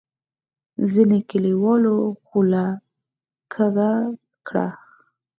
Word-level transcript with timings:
ځینو 0.91 1.17
کلیوالو 1.29 1.95
خوله 2.25 2.65
کږه 3.53 3.91
کړه. 4.47 4.67